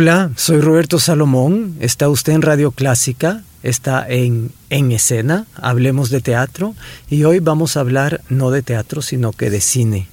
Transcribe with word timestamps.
Hola, 0.00 0.30
soy 0.36 0.60
Roberto 0.60 1.00
Salomón. 1.00 1.74
Está 1.80 2.08
usted 2.08 2.32
en 2.32 2.42
Radio 2.42 2.70
Clásica, 2.70 3.42
está 3.64 4.06
en 4.08 4.52
En 4.70 4.92
Escena, 4.92 5.46
hablemos 5.56 6.08
de 6.10 6.20
teatro 6.20 6.76
y 7.10 7.24
hoy 7.24 7.40
vamos 7.40 7.76
a 7.76 7.80
hablar 7.80 8.20
no 8.28 8.52
de 8.52 8.62
teatro, 8.62 9.02
sino 9.02 9.32
que 9.32 9.50
de 9.50 9.60
cine. 9.60 10.06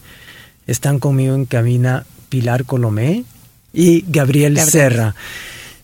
Están 0.65 0.97
conmigo 0.97 1.35
en 1.35 1.45
cabina 1.45 2.03
Pilar 2.29 2.65
Colomé 2.65 3.25
y 3.73 4.03
Gabriel, 4.07 4.57
Serra, 4.59 5.13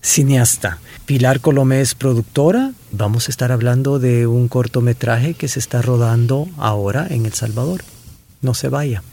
cineasta. 0.02 0.80
Pilar 1.06 1.40
Colomé 1.40 1.82
es 1.82 1.94
productora. 1.94 2.72
Vamos 2.92 3.28
a 3.28 3.32
estar 3.32 3.52
hablando 3.52 4.00
de 4.00 4.26
un 4.26 4.48
cortometraje 4.48 5.36
que 5.36 5.48
se 5.48 5.60
está 5.60 5.84
rodando 5.84 6.48
ahora 6.58 7.06
en 7.08 7.28
El 7.28 7.34
Salvador. 7.34 7.84
No 8.42 8.56
se 8.56 8.68
vaya. 8.68 9.04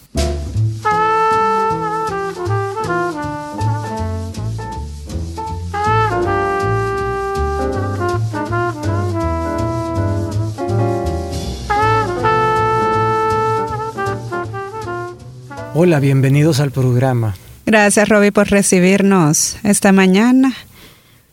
Hola, 15.80 16.00
bienvenidos 16.00 16.58
al 16.58 16.72
programa. 16.72 17.36
Gracias, 17.64 18.08
Roby, 18.08 18.32
por 18.32 18.48
recibirnos 18.48 19.58
esta 19.62 19.92
mañana. 19.92 20.52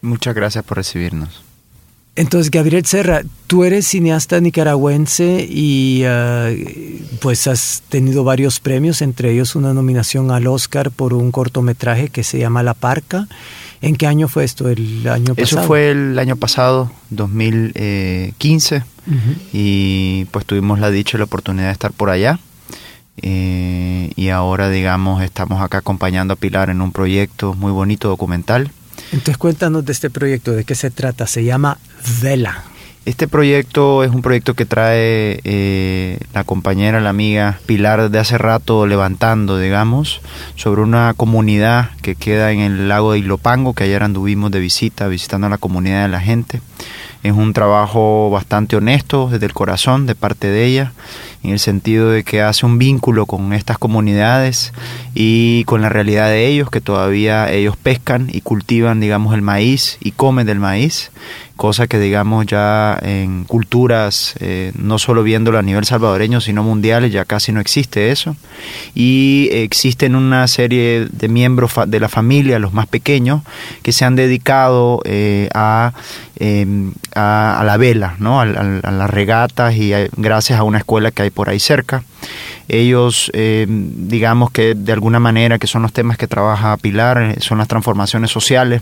Muchas 0.03 0.35
gracias 0.35 0.63
por 0.63 0.77
recibirnos. 0.77 1.43
Entonces, 2.15 2.51
Gabriel 2.51 2.85
Serra, 2.85 3.23
tú 3.47 3.63
eres 3.63 3.87
cineasta 3.87 4.39
nicaragüense 4.41 5.47
y 5.49 6.03
ah, 6.05 6.51
pues 7.21 7.47
has 7.47 7.81
tenido 7.89 8.23
varios 8.23 8.59
premios, 8.59 9.01
entre 9.01 9.31
ellos 9.31 9.55
una 9.55 9.73
nominación 9.73 10.29
al 10.29 10.45
Oscar 10.45 10.91
por 10.91 11.15
un 11.15 11.31
cortometraje 11.31 12.09
que 12.09 12.23
se 12.23 12.37
llama 12.37 12.61
La 12.61 12.75
Parca. 12.75 13.27
¿En 13.81 13.95
qué 13.95 14.05
año 14.05 14.27
fue 14.27 14.43
esto? 14.43 14.69
¿El 14.69 15.07
año 15.07 15.33
pasado? 15.33 15.61
Eso 15.61 15.63
fue 15.63 15.89
el 15.89 16.19
año 16.19 16.35
pasado, 16.35 16.91
2015, 17.09 18.83
y 19.53 20.25
pues 20.25 20.45
tuvimos 20.45 20.77
la 20.77 20.91
dicha 20.91 21.17
y 21.17 21.19
la 21.19 21.23
oportunidad 21.23 21.65
de 21.65 21.73
estar 21.73 21.93
por 21.93 22.11
allá. 22.11 22.37
Eh, 23.21 24.11
y 24.15 24.29
ahora, 24.29 24.69
digamos, 24.69 25.23
estamos 25.23 25.61
acá 25.61 25.79
acompañando 25.79 26.33
a 26.33 26.37
Pilar 26.37 26.69
en 26.69 26.81
un 26.81 26.91
proyecto 26.91 27.53
muy 27.53 27.71
bonito 27.71 28.07
documental. 28.07 28.71
Entonces 29.11 29.37
cuéntanos 29.37 29.85
de 29.85 29.91
este 29.91 30.09
proyecto, 30.09 30.51
¿de 30.51 30.63
qué 30.63 30.75
se 30.75 30.91
trata? 30.91 31.27
Se 31.27 31.43
llama 31.43 31.77
Vela. 32.21 32.63
Este 33.05 33.27
proyecto 33.27 34.03
es 34.03 34.09
un 34.09 34.23
proyecto 34.23 34.55
que 34.55 34.65
trae 34.65 35.39
eh, 35.43 36.17
la 36.33 36.43
compañera, 36.43 36.99
la 37.01 37.11
amiga 37.11 37.59
Pilar 37.67 38.09
de 38.09 38.17
hace 38.17 38.39
rato 38.39 38.87
levantando, 38.87 39.59
digamos, 39.59 40.21
sobre 40.55 40.81
una 40.81 41.13
comunidad 41.13 41.91
que 42.01 42.15
queda 42.15 42.51
en 42.51 42.61
el 42.61 42.87
lago 42.87 43.13
de 43.13 43.19
Ilopango, 43.19 43.75
que 43.75 43.83
ayer 43.83 44.01
anduvimos 44.01 44.49
de 44.49 44.59
visita, 44.59 45.07
visitando 45.07 45.45
a 45.45 45.51
la 45.51 45.59
comunidad 45.59 46.01
de 46.01 46.09
la 46.09 46.19
gente. 46.19 46.61
Es 47.25 47.31
un 47.31 47.53
trabajo 47.53 48.29
bastante 48.29 48.75
honesto 48.75 49.29
desde 49.31 49.47
el 49.47 49.53
corazón 49.53 50.05
de 50.05 50.13
parte 50.13 50.45
de 50.45 50.63
ella, 50.63 50.93
en 51.41 51.53
el 51.53 51.57
sentido 51.57 52.11
de 52.11 52.23
que 52.23 52.43
hace 52.43 52.67
un 52.67 52.77
vínculo 52.77 53.25
con 53.25 53.51
estas 53.51 53.79
comunidades 53.79 54.73
y 55.15 55.63
con 55.63 55.81
la 55.81 55.89
realidad 55.89 56.27
de 56.27 56.45
ellos, 56.45 56.69
que 56.69 56.81
todavía 56.81 57.51
ellos 57.51 57.77
pescan 57.77 58.29
y 58.31 58.41
cultivan, 58.41 58.99
digamos, 58.99 59.33
el 59.33 59.41
maíz 59.41 59.97
y 60.01 60.11
comen 60.11 60.45
del 60.45 60.59
maíz 60.59 61.09
cosa 61.55 61.87
que 61.87 61.99
digamos 61.99 62.45
ya 62.45 62.99
en 63.01 63.45
culturas, 63.45 64.35
eh, 64.39 64.71
no 64.77 64.99
solo 64.99 65.23
viéndolo 65.23 65.57
a 65.57 65.61
nivel 65.61 65.85
salvadoreño, 65.85 66.41
sino 66.41 66.63
mundiales, 66.63 67.13
ya 67.13 67.23
casi 67.23 67.51
no 67.51 67.61
existe 67.61 68.11
eso. 68.11 68.35
Y 68.93 69.49
existen 69.51 70.15
una 70.15 70.47
serie 70.47 71.07
de 71.09 71.27
miembros 71.29 71.71
de 71.87 71.99
la 71.99 72.09
familia, 72.09 72.59
los 72.59 72.73
más 72.73 72.87
pequeños, 72.87 73.41
que 73.83 73.93
se 73.93 74.03
han 74.03 74.15
dedicado 74.15 75.01
eh, 75.05 75.49
em, 76.37 76.93
a, 77.15 77.59
a, 77.59 77.63
la 77.63 77.77
vela, 77.77 78.15
¿no? 78.19 78.41
a, 78.41 78.45
las 78.45 79.09
regatas 79.09 79.75
y 79.75 79.91
gracias 80.17 80.59
a 80.59 80.63
una 80.63 80.77
escuela 80.77 81.11
que 81.11 81.23
hay 81.23 81.29
por 81.29 81.49
ahí 81.49 81.59
cerca 81.59 82.03
ellos 82.67 83.29
em, 83.33 84.07
digamos 84.07 84.51
que 84.51 84.73
de 84.75 84.91
alguna 84.91 85.19
manera 85.19 85.59
que 85.59 85.67
son 85.67 85.83
los 85.83 85.93
temas 85.93 86.17
que 86.17 86.27
trabaja 86.27 86.75
Pilar 86.77 87.21
eh, 87.21 87.35
son 87.39 87.59
las 87.59 87.67
transformaciones 87.67 88.31
sociales 88.31 88.81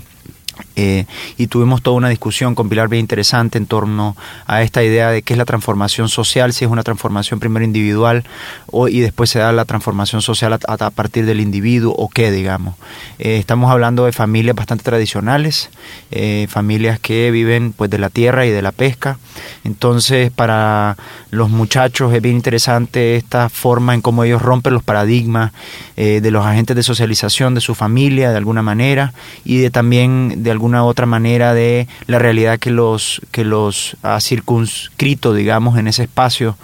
eh, 0.76 1.06
y 1.38 1.48
tuvimos 1.48 1.84
toda 1.84 1.98
una 1.98 2.10
discusión 2.10 2.56
con 2.56 2.68
Pilar 2.68 2.88
bien 2.88 3.02
interesante 3.02 3.58
en 3.58 3.68
torno 3.68 4.16
a 4.48 4.64
esta 4.64 4.84
idea 4.84 5.10
de 5.10 5.22
qué 5.22 5.34
es 5.34 5.38
la 5.38 5.46
transformación 5.46 6.10
social, 6.10 6.52
si 6.52 6.66
es 6.66 6.72
una 6.72 6.84
transformación 6.84 7.40
primero 7.40 7.64
individual 7.64 8.24
o, 8.68 8.88
y 8.88 9.00
después 9.00 9.30
se 9.30 9.40
da 9.40 9.52
la 9.52 9.66
transformación 9.66 10.22
social 10.22 10.54
a, 10.54 10.90
partir 10.90 11.26
del 11.26 11.40
individuo 11.40 11.94
o 11.96 12.10
qué, 12.10 12.32
digamos. 12.32 12.76
Eh, 13.20 13.38
estamos 13.38 13.72
hablando 13.72 14.06
de 14.06 14.12
familias 14.12 14.56
bastante 14.56 14.84
tradicionales, 14.84 15.70
eh, 16.12 16.48
familias 16.50 17.00
que 17.00 17.30
viven 17.30 17.74
pues 17.74 17.92
de 17.92 18.00
la 18.00 18.10
tierra 18.10 18.46
y 18.46 18.50
de 18.50 18.62
la 18.62 18.72
pesca. 18.72 19.20
Entonces, 19.64 20.32
para 20.32 20.98
los 21.30 21.50
muchachos 21.50 22.14
es 22.14 22.22
bien 22.22 22.36
interesante 22.36 23.16
esta 23.16 23.50
forma 23.50 23.94
en 23.94 24.02
cómo 24.02 24.24
ellos 24.24 24.42
rompen 24.42 24.74
los 24.74 24.84
paradigmas 24.84 25.52
de 25.96 26.32
los 26.32 26.46
agentes 26.46 26.76
de 26.76 26.84
socialización 26.84 27.54
de 27.54 27.62
su 27.62 27.76
familia 27.76 28.32
de 28.32 28.38
alguna 28.38 28.62
manera 28.62 29.14
y 29.46 29.58
de 29.58 29.70
también 29.70 30.43
de 30.44 30.52
alguna 30.52 30.84
otra 30.84 31.06
manera 31.06 31.54
de 31.54 31.88
la 32.08 32.20
realidad 32.20 32.60
que 32.60 32.70
los, 32.70 33.22
que 33.32 33.44
los 33.44 33.98
ha 34.04 34.20
circunscrito, 34.20 35.34
digamos, 35.34 35.78
en 35.78 35.88
ese 35.88 36.04
espacio 36.04 36.58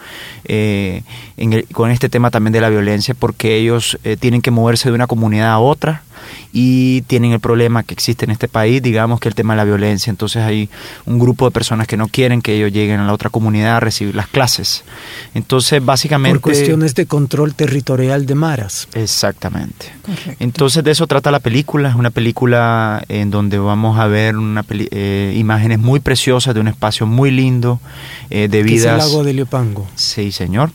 eh, 0.45 1.03
con 1.73 1.91
este 1.91 2.09
tema 2.09 2.31
también 2.31 2.53
de 2.53 2.61
la 2.61 2.69
violencia, 2.69 3.15
porque 3.17 3.55
ellos 3.55 3.97
eh, 4.03 4.17
tienen 4.17 4.41
que 4.41 4.51
moverse 4.51 4.89
de 4.89 4.95
una 4.95 5.07
comunidad 5.07 5.51
a 5.51 5.59
otra 5.59 6.03
y 6.51 7.01
tienen 7.03 7.31
el 7.31 7.39
problema 7.39 7.83
que 7.83 7.93
existe 7.93 8.25
en 8.25 8.31
este 8.31 8.47
país, 8.47 8.81
digamos 8.81 9.19
que 9.19 9.27
el 9.27 9.35
tema 9.35 9.53
de 9.53 9.57
la 9.57 9.63
violencia. 9.63 10.09
Entonces 10.09 10.43
hay 10.43 10.69
un 11.05 11.19
grupo 11.19 11.45
de 11.45 11.51
personas 11.51 11.87
que 11.87 11.97
no 11.97 12.07
quieren 12.07 12.41
que 12.41 12.55
ellos 12.55 12.71
lleguen 12.71 12.99
a 12.99 13.05
la 13.05 13.13
otra 13.13 13.29
comunidad 13.29 13.77
a 13.77 13.79
recibir 13.79 14.15
las 14.15 14.27
clases. 14.27 14.83
Entonces, 15.33 15.83
básicamente... 15.83 16.39
Por 16.39 16.51
cuestiones 16.51 16.95
de 16.95 17.05
control 17.05 17.53
territorial 17.55 18.25
de 18.25 18.35
maras. 18.35 18.87
Exactamente. 18.93 19.91
Entonces, 20.39 20.83
de 20.83 20.91
eso 20.91 21.07
trata 21.07 21.31
la 21.31 21.39
película. 21.39 21.89
Es 21.89 21.95
una 21.95 22.11
película 22.11 23.03
en 23.09 23.29
donde 23.29 23.59
vamos 23.59 23.99
a 23.99 24.07
ver 24.07 24.35
una 24.37 24.65
eh, 24.69 25.33
imágenes 25.37 25.79
muy 25.79 25.99
preciosas 25.99 26.53
de 26.53 26.61
un 26.61 26.67
espacio 26.67 27.05
muy 27.05 27.31
lindo, 27.31 27.79
eh, 28.29 28.47
de 28.49 28.63
vidas... 28.63 28.79
es 28.99 29.05
el 29.05 29.11
lago 29.11 29.23
de 29.23 29.33
Leopango. 29.33 29.87
Sí, 29.95 30.31
señor 30.31 30.71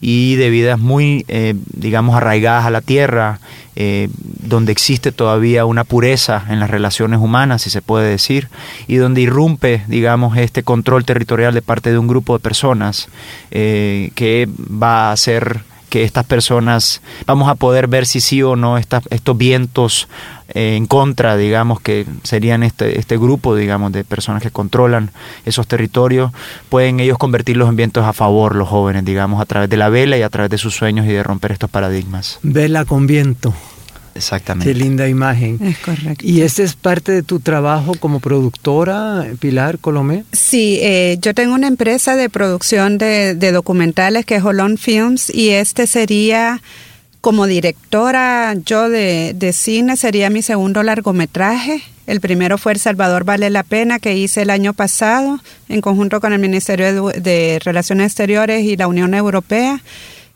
y 0.00 0.36
de 0.36 0.48
vidas 0.48 0.78
muy, 0.78 1.24
eh, 1.28 1.54
digamos, 1.72 2.16
arraigadas 2.16 2.64
a 2.64 2.70
la 2.70 2.80
tierra, 2.80 3.38
eh, 3.76 4.08
donde 4.14 4.72
existe 4.72 5.12
todavía 5.12 5.66
una 5.66 5.84
pureza 5.84 6.44
en 6.48 6.58
las 6.58 6.70
relaciones 6.70 7.20
humanas, 7.20 7.62
si 7.62 7.70
se 7.70 7.82
puede 7.82 8.08
decir, 8.08 8.48
y 8.86 8.96
donde 8.96 9.20
irrumpe, 9.20 9.84
digamos, 9.88 10.36
este 10.38 10.62
control 10.62 11.04
territorial 11.04 11.54
de 11.54 11.62
parte 11.62 11.92
de 11.92 11.98
un 11.98 12.08
grupo 12.08 12.32
de 12.32 12.42
personas 12.42 13.08
eh, 13.50 14.10
que 14.14 14.48
va 14.56 15.12
a 15.12 15.16
ser 15.16 15.60
que 15.90 16.04
estas 16.04 16.24
personas, 16.24 17.02
vamos 17.26 17.50
a 17.50 17.54
poder 17.54 17.88
ver 17.88 18.06
si 18.06 18.20
sí 18.20 18.42
o 18.42 18.56
no 18.56 18.78
estos 18.78 19.36
vientos 19.36 20.08
eh, 20.54 20.76
en 20.76 20.86
contra, 20.86 21.36
digamos, 21.36 21.80
que 21.80 22.06
serían 22.22 22.62
este, 22.62 22.98
este 22.98 23.18
grupo, 23.18 23.54
digamos, 23.54 23.92
de 23.92 24.04
personas 24.04 24.42
que 24.42 24.50
controlan 24.50 25.10
esos 25.44 25.66
territorios, 25.66 26.32
pueden 26.70 27.00
ellos 27.00 27.18
convertirlos 27.18 27.68
en 27.68 27.76
vientos 27.76 28.04
a 28.04 28.14
favor, 28.14 28.56
los 28.56 28.68
jóvenes, 28.68 29.04
digamos, 29.04 29.42
a 29.42 29.44
través 29.44 29.68
de 29.68 29.76
la 29.76 29.90
vela 29.90 30.16
y 30.16 30.22
a 30.22 30.30
través 30.30 30.50
de 30.50 30.56
sus 30.56 30.74
sueños 30.74 31.04
y 31.06 31.10
de 31.10 31.22
romper 31.22 31.52
estos 31.52 31.68
paradigmas. 31.68 32.38
Vela 32.42 32.86
con 32.86 33.06
viento. 33.06 33.52
Exactamente. 34.14 34.72
Qué 34.72 34.78
linda 34.78 35.08
imagen. 35.08 35.58
Es 35.62 35.78
correcto. 35.78 36.24
¿Y 36.26 36.42
este 36.42 36.62
es 36.62 36.74
parte 36.74 37.12
de 37.12 37.22
tu 37.22 37.40
trabajo 37.40 37.94
como 37.98 38.20
productora, 38.20 39.26
Pilar 39.38 39.78
Colomé? 39.78 40.24
Sí, 40.32 40.78
eh, 40.82 41.18
yo 41.20 41.34
tengo 41.34 41.54
una 41.54 41.68
empresa 41.68 42.16
de 42.16 42.28
producción 42.28 42.98
de, 42.98 43.34
documentales 43.52 44.24
que 44.26 44.36
es 44.36 44.44
Holon 44.44 44.78
Films 44.78 45.32
y 45.34 45.50
este 45.50 45.86
sería 45.86 46.62
como 47.20 47.46
directora 47.46 48.54
yo 48.64 48.88
de, 48.88 49.34
de 49.34 49.52
cine, 49.52 49.96
sería 49.96 50.30
mi 50.30 50.42
segundo 50.42 50.82
largometraje. 50.82 51.82
El 52.06 52.20
primero 52.20 52.58
fue 52.58 52.72
El 52.72 52.78
Salvador 52.80 53.24
Vale 53.24 53.50
la 53.50 53.62
Pena, 53.62 53.98
que 54.00 54.16
hice 54.16 54.42
el 54.42 54.50
año 54.50 54.72
pasado 54.74 55.38
en 55.68 55.80
conjunto 55.80 56.20
con 56.20 56.32
el 56.32 56.40
Ministerio 56.40 57.08
de 57.10 57.60
Relaciones 57.62 58.06
Exteriores 58.06 58.64
y 58.64 58.76
la 58.76 58.88
Unión 58.88 59.14
Europea. 59.14 59.80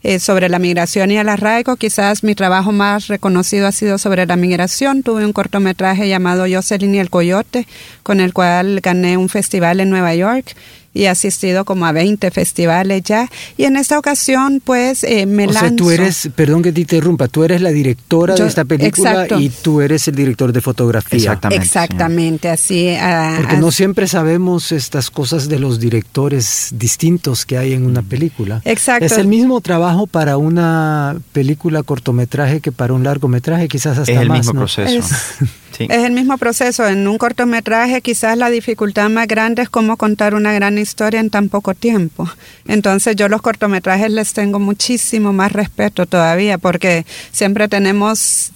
Eh, 0.07 0.19
sobre 0.19 0.49
la 0.49 0.59
migración 0.59 1.09
y 1.09 1.17
el 1.17 1.27
arraigo. 1.27 1.77
Quizás 1.77 2.23
mi 2.23 2.35
trabajo 2.35 2.71
más 2.71 3.07
reconocido 3.07 3.65
ha 3.65 3.71
sido 3.71 3.97
sobre 3.97 4.27
la 4.27 4.35
migración. 4.35 5.01
Tuve 5.01 5.25
un 5.25 5.33
cortometraje 5.33 6.07
llamado 6.07 6.45
Jocelyn 6.47 6.93
y 6.93 6.99
el 6.99 7.09
Coyote, 7.09 7.65
con 8.03 8.19
el 8.19 8.31
cual 8.31 8.81
gané 8.81 9.17
un 9.17 9.29
festival 9.29 9.79
en 9.79 9.89
Nueva 9.89 10.13
York 10.13 10.55
y 10.95 11.03
he 11.03 11.09
asistido 11.09 11.65
como 11.65 11.85
a 11.85 11.91
20 11.91 12.31
festivales 12.31 13.03
ya. 13.03 13.29
Y 13.57 13.65
en 13.65 13.75
esta 13.75 13.99
ocasión, 13.99 14.61
pues, 14.63 15.03
eh, 15.03 15.25
me 15.25 15.43
o 15.43 15.47
lanzo. 15.51 15.59
Sea, 15.59 15.75
tú 15.75 15.91
eres, 15.91 16.29
perdón 16.33 16.63
que 16.63 16.71
te 16.71 16.81
interrumpa, 16.81 17.27
tú 17.27 17.43
eres 17.43 17.61
la 17.61 17.71
directora 17.71 18.33
de 18.33 18.47
esta 18.47 18.63
película 18.63 19.27
y 19.37 19.49
tú 19.49 19.81
eres 19.81 20.07
el 20.07 20.15
director 20.15 20.53
de 20.53 20.61
fotografía. 20.61 21.17
Exactamente. 21.17 21.65
Exactamente, 21.65 22.49
así. 22.49 22.95
Uh, 22.95 23.35
Porque 23.37 23.57
no 23.57 23.71
siempre 23.71 24.07
sabemos 24.07 24.71
estas 24.71 25.11
cosas 25.11 25.49
de 25.49 25.59
los 25.59 25.79
directores 25.79 26.69
distintos 26.73 27.45
que 27.45 27.57
hay 27.57 27.73
en 27.73 27.85
una 27.85 28.01
película. 28.01 28.61
Exacto. 28.63 29.05
Es 29.05 29.17
el 29.17 29.27
mismo 29.27 29.59
trabajo 29.59 30.07
para 30.07 30.37
una 30.37 31.17
película 31.33 31.83
cortometraje 31.83 32.61
que 32.61 32.71
para 32.71 32.93
un 32.93 33.03
largometraje, 33.03 33.67
quizás 33.67 33.97
hasta 33.97 34.13
es 34.13 34.19
el 34.19 34.29
más. 34.29 34.37
mismo 34.37 34.53
¿no? 34.53 34.59
proceso. 34.61 34.99
Es, 34.99 35.49
es 35.79 36.03
el 36.03 36.11
mismo 36.11 36.37
proceso. 36.37 36.87
En 36.87 37.07
un 37.07 37.17
cortometraje, 37.17 38.01
quizás 38.01 38.37
la 38.37 38.49
dificultad 38.49 39.09
más 39.09 39.27
grande 39.27 39.61
es 39.61 39.69
cómo 39.69 39.97
contar 39.97 40.35
una 40.35 40.53
gran 40.53 40.77
historia 40.77 41.19
en 41.19 41.29
tan 41.29 41.49
poco 41.49 41.73
tiempo. 41.73 42.29
Entonces 42.67 43.15
yo 43.15 43.27
los 43.29 43.41
cortometrajes 43.41 44.11
les 44.11 44.33
tengo 44.33 44.59
muchísimo 44.59 45.33
más 45.33 45.51
respeto 45.51 46.05
todavía 46.05 46.57
porque 46.57 47.05
siempre 47.31 47.67
tenemos 47.67 48.51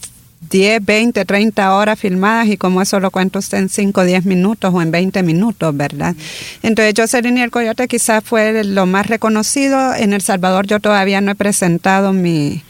10, 0.50 0.84
20, 0.84 1.26
30 1.26 1.76
horas 1.76 2.00
filmadas 2.00 2.48
y 2.48 2.58
como 2.58 2.82
eso 2.82 3.00
lo 3.00 3.12
cuento 3.12 3.40
usted 3.40 3.58
en 3.58 3.70
5, 3.70 4.04
10 4.04 4.26
minutos 4.26 4.74
o 4.74 4.82
en 4.82 4.90
20 4.90 5.22
minutos, 5.24 5.76
¿verdad? 5.76 6.16
Entonces 6.64 6.94
Jocelyn 6.98 7.38
y 7.38 7.42
el 7.42 7.52
Coyote 7.52 7.88
quizás 7.88 8.24
fue 8.24 8.64
lo 8.64 8.86
más 8.86 9.08
reconocido. 9.08 9.94
En 9.94 10.14
El 10.14 10.22
Salvador 10.22 10.66
yo 10.66 10.80
todavía 10.80 11.22
no 11.22 11.32
he 11.32 11.36
presentado 11.36 12.14
mi, 12.14 12.64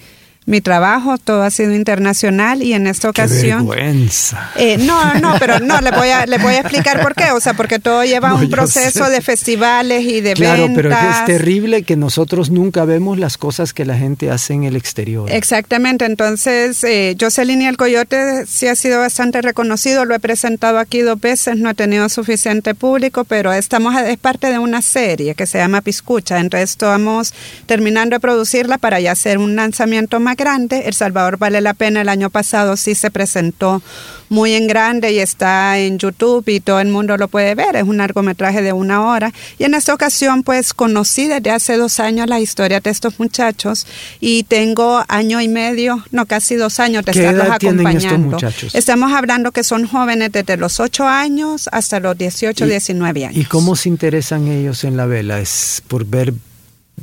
mi 0.50 0.62
trabajo, 0.62 1.20
todo 1.20 1.44
ha 1.44 1.52
sido 1.52 1.76
internacional 1.76 2.64
y 2.64 2.74
en 2.74 2.88
esta 2.88 3.08
ocasión... 3.08 3.70
¡Qué 3.70 3.76
vergüenza! 3.76 4.50
Eh, 4.56 4.80
no, 4.80 5.14
no, 5.20 5.36
pero 5.40 5.60
no, 5.60 5.80
le 5.80 5.92
voy, 5.92 6.10
a, 6.10 6.26
le 6.26 6.40
voy 6.40 6.56
a 6.56 6.62
explicar 6.62 7.04
por 7.04 7.14
qué, 7.14 7.30
o 7.32 7.40
sea, 7.40 7.54
porque 7.54 7.78
todo 7.78 8.04
lleva 8.04 8.30
no, 8.30 8.38
un 8.38 8.50
proceso 8.50 9.12
de 9.12 9.22
festivales 9.22 10.04
y 10.06 10.22
de 10.22 10.34
claro, 10.34 10.64
ventas. 10.64 10.86
Claro, 10.86 10.98
pero 11.06 11.12
es 11.12 11.26
terrible 11.26 11.84
que 11.84 11.96
nosotros 11.96 12.50
nunca 12.50 12.84
vemos 12.86 13.20
las 13.20 13.38
cosas 13.38 13.74
que 13.74 13.86
la 13.86 13.96
gente 13.96 14.32
hace 14.32 14.54
en 14.54 14.64
el 14.64 14.76
exterior. 14.76 15.32
Exactamente, 15.32 16.06
entonces 16.06 16.84
eh, 16.84 17.16
Jocelyn 17.20 17.62
y 17.62 17.68
el 17.68 17.78
Coyote 17.78 18.48
sí 18.48 18.66
ha 18.66 18.76
sido 18.76 18.98
bastante 18.98 19.44
reconocido, 19.44 20.06
lo 20.06 20.16
he 20.16 20.20
presentado 20.20 20.80
aquí 20.80 21.02
dos 21.02 21.22
veces, 21.22 21.58
no 21.58 21.70
he 21.70 21.76
tenido 21.76 22.10
suficiente 22.10 22.74
público, 22.74 23.24
pero 23.24 23.54
estamos, 23.54 23.96
es 24.02 24.18
parte 24.18 24.50
de 24.50 24.58
una 24.58 24.82
serie 24.82 25.36
que 25.36 25.46
se 25.46 25.60
llama 25.60 25.82
Piscucha, 25.82 26.40
entonces 26.40 26.72
estamos 26.72 27.36
terminando 27.68 28.16
de 28.16 28.20
producirla 28.20 28.80
para 28.80 29.00
ya 29.00 29.12
hacer 29.12 29.38
un 29.38 29.56
lanzamiento 29.56 30.20
más 30.20 30.39
grande. 30.40 30.88
El 30.88 30.96
Salvador 30.96 31.38
vale 31.38 31.62
la 31.62 31.76
pena. 31.76 32.02
El 32.02 32.10
año 32.10 32.32
pasado 32.32 32.78
sí 32.78 32.96
se 32.96 33.12
presentó 33.12 33.84
muy 34.30 34.54
en 34.54 34.68
grande 34.68 35.12
y 35.12 35.20
está 35.20 35.78
en 35.78 35.98
YouTube 35.98 36.48
y 36.48 36.60
todo 36.60 36.80
el 36.80 36.88
mundo 36.88 37.18
lo 37.18 37.28
puede 37.28 37.54
ver. 37.56 37.76
Es 37.76 37.84
un 37.84 37.98
largometraje 37.98 38.62
de 38.62 38.74
una 38.74 39.06
hora. 39.06 39.34
Y 39.58 39.66
en 39.66 39.74
esta 39.74 39.94
ocasión, 39.94 40.44
pues 40.44 40.74
conocí 40.74 41.28
desde 41.28 41.52
hace 41.52 41.78
dos 41.78 42.00
años 42.00 42.28
la 42.28 42.40
historia 42.40 42.80
de 42.80 42.90
estos 42.90 43.20
muchachos 43.20 43.86
y 44.20 44.44
tengo 44.44 45.04
año 45.08 45.42
y 45.42 45.48
medio, 45.48 46.04
no 46.12 46.26
casi 46.26 46.56
dos 46.56 46.80
años 46.80 47.06
de 47.06 47.12
¿Qué 47.12 47.20
estarlos 47.20 47.50
acompañando. 47.50 47.98
estos 47.98 48.20
muchachos? 48.20 48.76
Estamos 48.76 49.12
hablando 49.12 49.52
que 49.52 49.64
son 49.64 49.88
jóvenes 49.88 50.32
desde 50.32 50.58
los 50.58 50.80
8 50.80 51.06
años 51.06 51.70
hasta 51.72 52.00
los 52.00 52.18
18, 52.18 52.66
¿Y, 52.66 52.70
19 52.70 53.26
años. 53.26 53.38
¿Y 53.38 53.46
cómo 53.46 53.76
se 53.76 53.90
interesan 53.90 54.48
ellos 54.48 54.84
en 54.84 54.96
la 54.96 55.06
vela? 55.06 55.40
¿Es 55.40 55.84
por 55.88 56.06
ver 56.06 56.34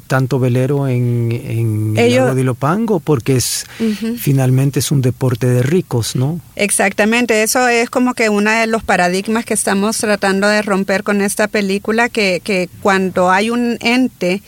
tanto 0.06 0.38
velero 0.38 0.88
en, 0.88 1.30
en 1.32 1.94
Ellos, 1.96 2.24
lago 2.24 2.34
de 2.34 2.40
Ilopango 2.42 3.00
porque 3.00 3.36
es 3.36 3.66
uh 3.80 3.84
-huh. 3.84 4.18
finalmente 4.18 4.80
es 4.80 4.90
un 4.90 5.02
deporte 5.02 5.46
de 5.46 5.62
ricos, 5.62 6.16
¿no? 6.16 6.40
Exactamente, 6.54 7.42
eso 7.42 7.68
es 7.68 7.90
como 7.90 8.14
que 8.14 8.28
uno 8.28 8.50
de 8.50 8.66
los 8.66 8.82
paradigmas 8.82 9.44
que 9.44 9.54
estamos 9.54 9.98
tratando 9.98 10.48
de 10.48 10.62
romper 10.62 11.02
con 11.02 11.20
esta 11.20 11.48
película, 11.48 12.08
que, 12.08 12.40
que 12.42 12.68
cuando 12.82 13.30
hay 13.30 13.50
un 13.50 13.78
ente 13.80 14.42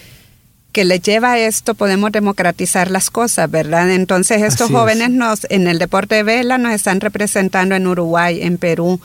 que 0.73 0.85
le 0.85 1.00
lleva 1.00 1.33
a 1.33 1.39
esto 1.39 1.75
podemos 1.75 2.12
democratizar 2.12 2.91
las 2.91 3.11
cosas, 3.11 3.50
¿verdad? 3.50 3.91
Entonces 3.91 4.43
estos 4.43 4.67
Así 4.67 4.75
jóvenes 4.75 5.09
es. 5.09 5.15
nos 5.15 5.47
en 5.50 5.67
el 5.67 5.79
deporte 5.79 6.17
de 6.17 6.23
vela 6.23 6.59
nos 6.59 6.73
están 6.73 7.00
representando 7.00 7.75
en 7.75 7.87
Uruguay, 7.87 8.41
en 8.43 8.59
Perú, 8.59 9.00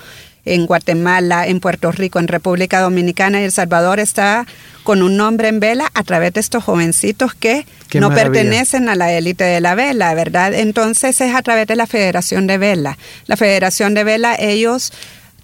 en 0.46 0.66
Guatemala, 0.66 1.48
en 1.48 1.60
Puerto 1.60 1.92
Rico, 1.92 2.20
en 2.20 2.28
República 2.28 2.82
Dominicana 2.82 3.42
y 3.42 3.46
El 3.46 3.52
Salvador 3.52 4.00
está 4.00 4.46
con 4.84 5.02
un 5.02 5.16
nombre 5.16 5.48
en 5.48 5.60
vela 5.60 5.90
a 5.94 6.04
través 6.04 6.34
de 6.34 6.42
estos 6.42 6.64
jovencitos 6.64 7.34
que 7.34 7.66
Qué 7.88 8.00
no 8.02 8.10
maravilla. 8.10 8.42
pertenecen 8.42 8.90
a 8.90 8.96
la 8.96 9.14
élite 9.14 9.46
de 9.46 9.62
la 9.62 9.76
vela, 9.76 10.14
¿verdad? 10.14 10.54
Entonces 10.54 11.22
es 11.22 11.34
a 11.34 11.42
través 11.42 11.68
de 11.68 11.76
la 11.76 11.88
Federación 11.88 12.48
de 12.48 12.58
Vela. 12.58 12.98
La 13.28 13.38
Federación 13.38 13.94
de 13.94 14.04
Vela, 14.04 14.36
ellos 14.38 14.92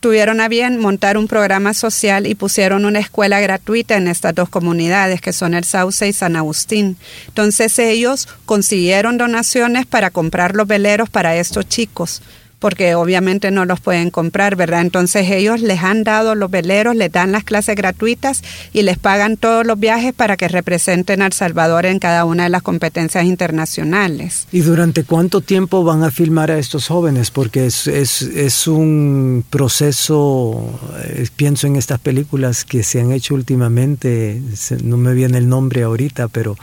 tuvieron 0.01 0.39
a 0.41 0.47
bien 0.47 0.77
montar 0.77 1.17
un 1.17 1.27
programa 1.27 1.73
social 1.73 2.25
y 2.25 2.35
pusieron 2.35 2.85
una 2.85 2.99
escuela 2.99 3.39
gratuita 3.39 3.95
en 3.95 4.07
estas 4.07 4.33
dos 4.33 4.49
comunidades 4.49 5.21
que 5.21 5.33
son 5.33 5.53
el 5.53 5.63
Sauce 5.63 6.07
y 6.07 6.13
San 6.13 6.35
Agustín. 6.35 6.97
Entonces 7.27 7.77
ellos 7.79 8.27
consiguieron 8.45 9.17
donaciones 9.17 9.85
para 9.85 10.09
comprar 10.09 10.55
los 10.55 10.67
veleros 10.67 11.09
para 11.09 11.35
estos 11.35 11.67
chicos 11.67 12.21
porque 12.59 12.95
obviamente 12.95 13.51
no 13.51 13.65
los 13.65 13.79
pueden 13.79 14.11
comprar, 14.11 14.55
¿verdad? 14.55 14.81
Entonces 14.81 15.31
ellos 15.31 15.61
les 15.61 15.81
han 15.81 16.03
dado 16.03 16.35
los 16.35 16.51
veleros, 16.51 16.95
les 16.95 17.11
dan 17.11 17.31
las 17.31 17.43
clases 17.43 17.75
gratuitas 17.75 18.43
y 18.73 18.81
les 18.81 18.97
pagan 18.97 19.37
todos 19.37 19.65
los 19.65 19.79
viajes 19.79 20.13
para 20.13 20.37
que 20.37 20.47
representen 20.47 21.21
a 21.21 21.27
El 21.27 21.33
Salvador 21.33 21.85
en 21.85 21.99
cada 21.99 22.25
una 22.25 22.43
de 22.43 22.49
las 22.49 22.61
competencias 22.61 23.23
internacionales. 23.25 24.47
¿Y 24.51 24.59
durante 24.59 25.03
cuánto 25.05 25.41
tiempo 25.41 25.83
van 25.83 26.03
a 26.03 26.11
filmar 26.11 26.51
a 26.51 26.59
estos 26.59 26.87
jóvenes? 26.87 27.31
Porque 27.31 27.65
es, 27.65 27.87
es, 27.87 28.21
es 28.21 28.67
un 28.67 29.45
proceso, 29.49 30.79
eh, 31.05 31.27
pienso 31.35 31.67
en 31.67 31.77
estas 31.77 31.99
películas 31.99 32.65
que 32.65 32.83
se 32.83 32.99
han 32.99 33.11
hecho 33.11 33.35
últimamente, 33.35 34.41
se, 34.55 34.77
no 34.83 34.97
me 34.97 35.13
viene 35.13 35.37
el 35.37 35.47
nombre 35.47 35.83
ahorita, 35.83 36.27
pero 36.27 36.57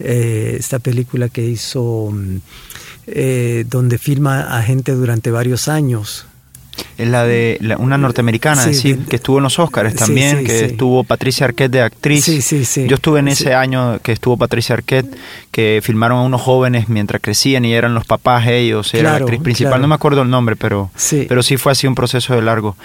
eh, 0.00 0.56
esta 0.58 0.80
película 0.80 1.28
que 1.28 1.44
hizo... 1.44 2.12
Eh, 3.06 3.64
donde 3.68 3.98
filma 3.98 4.56
a 4.56 4.62
gente 4.62 4.92
durante 4.92 5.30
varios 5.30 5.68
años. 5.68 6.26
Es 6.96 7.08
la 7.08 7.24
de 7.24 7.58
la, 7.60 7.76
una 7.78 7.98
norteamericana, 7.98 8.62
sí, 8.62 8.74
sí, 8.74 8.96
que 9.08 9.16
estuvo 9.16 9.38
en 9.38 9.44
los 9.44 9.58
Oscars 9.58 9.94
también, 9.94 10.38
sí, 10.38 10.44
que 10.44 10.64
estuvo 10.66 11.04
Patricia 11.04 11.46
Arquette 11.46 11.72
de 11.72 11.82
actriz. 11.82 12.26
Yo 12.86 12.94
estuve 12.94 13.20
en 13.20 13.28
ese 13.28 13.54
año 13.54 13.98
que 14.02 14.12
estuvo 14.12 14.36
Patricia 14.36 14.74
Arquette, 14.74 15.14
que 15.50 15.80
filmaron 15.82 16.18
a 16.18 16.22
unos 16.22 16.40
jóvenes 16.40 16.88
mientras 16.88 17.20
crecían 17.20 17.64
y 17.64 17.74
eran 17.74 17.94
los 17.94 18.06
papás 18.06 18.46
ellos, 18.46 18.92
era 18.94 19.02
claro, 19.02 19.18
la 19.18 19.24
actriz 19.24 19.40
principal, 19.42 19.72
claro. 19.72 19.82
no 19.82 19.88
me 19.88 19.94
acuerdo 19.94 20.22
el 20.22 20.30
nombre, 20.30 20.56
pero 20.56 20.90
sí. 20.96 21.26
pero 21.28 21.42
sí 21.42 21.56
fue 21.56 21.72
así 21.72 21.86
un 21.86 21.94
proceso 21.94 22.34
de 22.34 22.42
largo. 22.42 22.76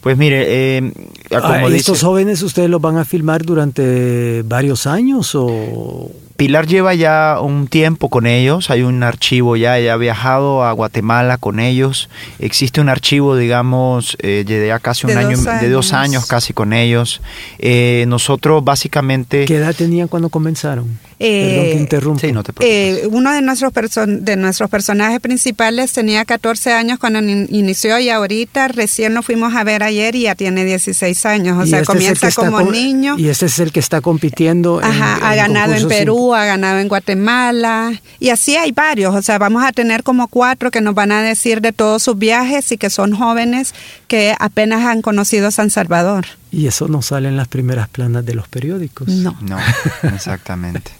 Pues 0.00 0.16
mire, 0.16 0.44
eh, 0.76 0.92
como 1.28 1.44
ah, 1.46 1.58
dice, 1.66 1.76
¿estos 1.76 2.02
jóvenes 2.02 2.42
ustedes 2.42 2.70
los 2.70 2.80
van 2.80 2.96
a 2.96 3.04
filmar 3.04 3.44
durante 3.44 4.42
varios 4.42 4.86
años 4.86 5.34
o...? 5.34 6.10
Pilar 6.36 6.66
lleva 6.66 6.94
ya 6.94 7.38
un 7.40 7.68
tiempo 7.68 8.08
con 8.10 8.26
ellos, 8.26 8.68
hay 8.68 8.82
un 8.82 9.04
archivo 9.04 9.54
ya, 9.54 9.78
ella 9.78 9.92
ha 9.92 9.96
viajado 9.96 10.64
a 10.64 10.72
Guatemala 10.72 11.38
con 11.38 11.60
ellos, 11.60 12.08
existe 12.40 12.80
un 12.80 12.88
archivo, 12.88 13.33
digamos, 13.36 14.16
eh, 14.20 14.44
de 14.46 14.68
ya 14.68 14.78
casi 14.78 15.06
un 15.06 15.12
de 15.12 15.18
año, 15.18 15.28
años. 15.38 15.60
de 15.60 15.68
dos 15.68 15.92
años 15.92 16.26
casi 16.26 16.52
con 16.52 16.72
ellos. 16.72 17.20
Eh, 17.58 18.04
nosotros 18.08 18.64
básicamente... 18.64 19.44
¿Qué 19.44 19.56
edad 19.56 19.74
tenían 19.74 20.08
cuando 20.08 20.28
comenzaron? 20.28 20.98
Eh, 21.24 21.48
Perdón 21.48 21.64
que 21.64 21.78
interrumpo. 21.78 22.20
Sí, 22.20 22.32
no 22.32 22.42
te 22.42 22.52
eh, 22.60 23.08
uno 23.10 23.32
de 23.32 23.40
nuestros, 23.40 23.72
de 24.06 24.36
nuestros 24.36 24.68
personajes 24.68 25.20
principales 25.20 25.92
tenía 25.92 26.24
14 26.24 26.72
años 26.72 26.98
cuando 26.98 27.20
in 27.20 27.46
inició 27.50 27.98
y 27.98 28.10
ahorita 28.10 28.68
recién 28.68 29.14
lo 29.14 29.22
fuimos 29.22 29.54
a 29.54 29.64
ver 29.64 29.82
ayer 29.82 30.14
y 30.14 30.22
ya 30.22 30.34
tiene 30.34 30.64
16 30.64 31.26
años, 31.26 31.58
o 31.58 31.66
sea, 31.66 31.80
este 31.80 31.92
comienza 31.92 32.30
como 32.32 32.60
niño. 32.62 33.16
Y 33.18 33.28
este 33.28 33.46
es 33.46 33.58
el 33.58 33.72
que 33.72 33.80
está 33.80 34.00
compitiendo. 34.00 34.80
Ajá, 34.82 35.16
en, 35.16 35.24
ha 35.24 35.32
en 35.32 35.36
ganado 35.36 35.74
en 35.74 35.88
Perú, 35.88 36.34
ha 36.34 36.44
ganado 36.44 36.78
en 36.78 36.88
Guatemala 36.88 37.92
y 38.20 38.28
así 38.28 38.56
hay 38.56 38.72
varios, 38.72 39.14
o 39.14 39.22
sea, 39.22 39.38
vamos 39.38 39.64
a 39.64 39.72
tener 39.72 40.02
como 40.02 40.28
cuatro 40.28 40.70
que 40.70 40.80
nos 40.80 40.94
van 40.94 41.12
a 41.12 41.22
decir 41.22 41.60
de 41.60 41.72
todos 41.72 42.02
sus 42.02 42.18
viajes 42.18 42.70
y 42.72 42.76
que 42.76 42.90
son 42.90 43.14
jóvenes 43.14 43.74
que 44.08 44.34
apenas 44.38 44.84
han 44.84 45.00
conocido 45.00 45.50
San 45.50 45.70
Salvador. 45.70 46.26
Y 46.50 46.66
eso 46.68 46.86
no 46.86 47.02
sale 47.02 47.28
en 47.28 47.36
las 47.36 47.48
primeras 47.48 47.88
planas 47.88 48.24
de 48.24 48.34
los 48.34 48.46
periódicos. 48.46 49.08
No. 49.08 49.36
No, 49.40 49.58
exactamente. 50.14 50.92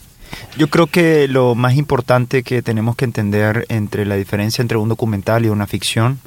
Yo 0.57 0.69
creo 0.69 0.87
que 0.87 1.27
lo 1.27 1.55
más 1.55 1.75
importante 1.75 2.43
que 2.43 2.61
tenemos 2.61 2.95
que 2.95 3.05
entender 3.05 3.65
entre 3.69 4.05
la 4.05 4.15
diferencia 4.15 4.61
entre 4.61 4.77
un 4.77 4.89
documental 4.89 5.45
y 5.45 5.49
una 5.49 5.67
ficción 5.67 6.19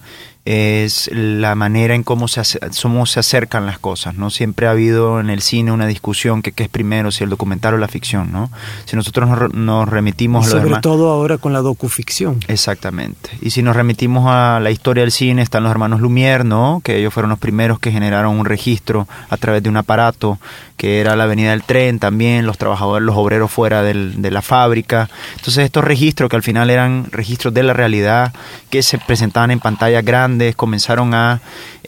es 0.50 1.11
la 1.12 1.55
manera 1.55 1.95
en 1.95 2.02
cómo 2.02 2.26
se, 2.26 2.43
somos, 2.71 3.11
se 3.11 3.21
acercan 3.21 3.67
las 3.67 3.78
cosas, 3.78 4.14
¿no? 4.14 4.31
Siempre 4.31 4.67
ha 4.67 4.71
habido 4.71 5.21
en 5.21 5.28
el 5.28 5.43
cine 5.43 5.73
una 5.73 5.87
discusión 5.87 6.40
que 6.40 6.52
qué 6.52 6.62
es 6.62 6.69
primero, 6.71 7.11
si 7.11 7.23
el 7.23 7.28
documental 7.28 7.75
o 7.75 7.76
la 7.76 7.87
ficción, 7.87 8.33
¿no? 8.33 8.50
Si 8.87 8.97
nosotros 8.97 9.52
nos, 9.52 9.88
remitimos 9.90 10.47
a 10.47 10.55
lo 10.55 10.62
Sobre 10.62 10.81
todo 10.81 11.11
ahora 11.11 11.37
con 11.37 11.52
la 11.52 11.61
docuficción. 11.61 12.40
Exactamente. 12.49 13.28
Y 13.43 13.50
si 13.50 13.62
nos 13.62 13.76
remitimos 13.76 14.25
a 14.26 14.59
la 14.59 14.71
historia 14.71 15.02
del 15.02 15.12
cine, 15.12 15.43
están 15.43 15.64
los 15.64 15.71
hermanos 15.71 16.00
Lumière, 16.00 16.45
¿no? 16.45 16.81
Que 16.83 16.97
ellos 16.97 17.12
fueron 17.12 17.28
los 17.28 17.38
primeros 17.38 17.78
que 17.78 17.93
generaron 17.93 18.38
un 18.38 18.47
registro 18.47 19.07
a 19.28 19.37
través 19.37 19.62
de 19.62 19.69
un 19.69 19.76
aparato 19.76 20.38
que 20.78 21.00
era 21.00 21.17
la 21.17 21.25
avenida 21.25 21.50
del 21.50 21.64
tren 21.64 21.99
también, 21.99 22.47
los 22.47 22.57
trabajadores, 22.57 23.05
los 23.05 23.17
obreros 23.17 23.50
fuera 23.50 23.83
de 23.83 24.31
la 24.31 24.40
fábrica. 24.43 25.11
Entonces 25.37 25.64
estos 25.64 25.85
registros 25.85 26.31
que 26.31 26.37
al 26.37 26.43
final 26.43 26.71
eran 26.71 27.09
registros 27.11 27.52
de 27.52 27.64
la 27.64 27.73
realidad, 27.75 28.33
que 28.71 28.83
se 28.83 28.97
presentaban 28.97 29.50
en 29.50 29.59
pantallas 29.59 30.05
grandes, 30.38 30.57
comenzaron 30.57 31.14
a 31.14 31.40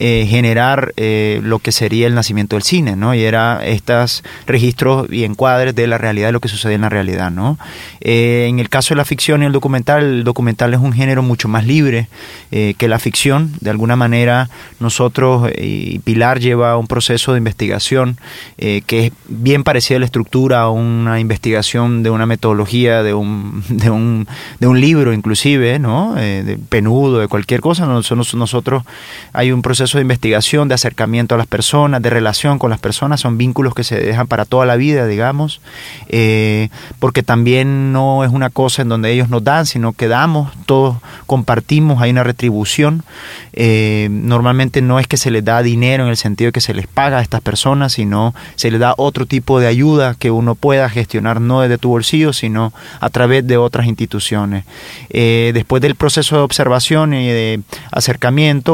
eh, 0.02 0.26
generar 0.26 0.94
eh, 0.96 1.40
lo 1.42 1.58
que 1.58 1.72
sería 1.72 2.06
el 2.06 2.14
nacimiento 2.14 2.56
del 2.56 2.62
cine, 2.62 2.96
¿no? 2.96 3.14
Y 3.14 3.22
era 3.22 3.60
estos 3.66 4.24
registros 4.46 5.06
y 5.12 5.24
encuadres 5.24 5.74
de 5.74 5.86
la 5.86 5.98
realidad, 5.98 6.28
de 6.28 6.32
lo 6.32 6.40
que 6.40 6.48
sucede 6.48 6.72
en 6.72 6.80
la 6.80 6.88
realidad, 6.88 7.30
¿no? 7.30 7.58
Eh, 8.00 8.46
en 8.48 8.60
el 8.60 8.70
caso 8.70 8.94
de 8.94 8.96
la 8.96 9.04
ficción 9.04 9.42
y 9.42 9.44
el 9.44 9.52
documental, 9.52 10.02
el 10.02 10.24
documental 10.24 10.72
es 10.72 10.80
un 10.80 10.94
género 10.94 11.22
mucho 11.22 11.48
más 11.48 11.66
libre 11.66 12.08
que 12.50 12.88
la 12.88 12.98
ficción. 12.98 13.52
De 13.60 13.68
alguna 13.68 13.94
manera, 13.94 14.48
nosotros, 14.80 15.50
y 15.56 15.98
Pilar 15.98 16.40
lleva 16.40 16.78
un 16.78 16.86
proceso 16.86 17.32
de 17.32 17.38
investigación 17.38 18.16
que 18.56 19.06
es 19.06 19.12
bien 19.28 19.62
parecido 19.62 19.98
a 19.98 20.00
la 20.00 20.06
estructura 20.06 20.62
a 20.62 20.70
una 20.70 21.20
investigación 21.20 22.02
de 22.02 22.10
una 22.10 22.26
metodología, 22.26 23.02
de 23.02 23.12
un, 23.12 23.62
de 23.68 23.90
un, 23.90 24.26
de 24.58 24.66
un 24.66 24.80
libro 24.80 25.12
inclusive, 25.12 25.78
¿no? 25.78 26.14
De 26.14 26.58
penudo, 26.70 27.18
de 27.18 27.28
cualquier 27.28 27.60
cosa. 27.60 27.84
Nosotros, 27.84 28.34
nosotros 28.40 28.82
hay 29.32 29.52
un 29.52 29.62
proceso 29.62 29.98
de 29.98 30.02
investigación, 30.02 30.68
de 30.68 30.74
acercamiento 30.74 31.34
a 31.34 31.38
las 31.38 31.46
personas, 31.46 32.02
de 32.02 32.10
relación 32.10 32.58
con 32.58 32.70
las 32.70 32.80
personas, 32.80 33.20
son 33.20 33.38
vínculos 33.38 33.74
que 33.74 33.84
se 33.84 34.00
dejan 34.00 34.26
para 34.26 34.44
toda 34.44 34.66
la 34.66 34.76
vida, 34.76 35.06
digamos, 35.06 35.60
eh, 36.08 36.68
porque 36.98 37.22
también 37.22 37.92
no 37.92 38.24
es 38.24 38.32
una 38.32 38.50
cosa 38.50 38.82
en 38.82 38.88
donde 38.88 39.12
ellos 39.12 39.28
nos 39.28 39.44
dan, 39.44 39.66
sino 39.66 39.92
que 39.92 40.08
damos, 40.08 40.50
todos 40.66 40.96
compartimos, 41.26 42.02
hay 42.02 42.10
una 42.10 42.24
retribución. 42.24 43.04
Eh, 43.52 44.08
normalmente 44.10 44.82
no 44.82 44.98
es 44.98 45.06
que 45.06 45.16
se 45.16 45.30
les 45.30 45.44
da 45.44 45.62
dinero 45.62 46.04
en 46.04 46.10
el 46.10 46.16
sentido 46.16 46.48
de 46.48 46.52
que 46.52 46.60
se 46.60 46.74
les 46.74 46.86
paga 46.86 47.18
a 47.18 47.22
estas 47.22 47.40
personas, 47.40 47.92
sino 47.92 48.34
se 48.56 48.70
le 48.70 48.78
da 48.78 48.94
otro 48.96 49.26
tipo 49.26 49.60
de 49.60 49.66
ayuda 49.66 50.14
que 50.18 50.30
uno 50.30 50.54
pueda 50.54 50.88
gestionar 50.88 51.40
no 51.40 51.60
desde 51.60 51.78
tu 51.78 51.90
bolsillo, 51.90 52.32
sino 52.32 52.72
a 53.00 53.10
través 53.10 53.46
de 53.46 53.56
otras 53.56 53.86
instituciones. 53.86 54.64
Eh, 55.10 55.50
después 55.54 55.82
del 55.82 55.94
proceso 55.94 56.36
de 56.36 56.42
observación 56.42 57.14
y 57.14 57.28
de 57.28 57.60
acercamiento, 57.90 58.19